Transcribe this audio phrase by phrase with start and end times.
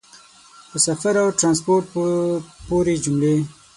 [0.69, 1.85] په سفر او ټرانسپورټ
[2.67, 3.35] پورې جملې